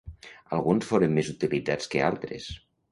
Alguns 0.57 0.89
foren 0.93 1.15
més 1.19 1.31
utilitzats 1.37 1.95
que 1.95 2.05
altres. 2.11 2.51